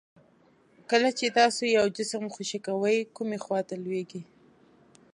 [0.89, 4.21] کله چې تاسو یو جسم خوشې کوئ کومې خواته لویږي؟